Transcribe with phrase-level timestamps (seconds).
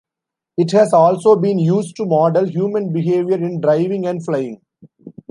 [0.57, 4.59] It has also been used to model human behavior in driving and flying.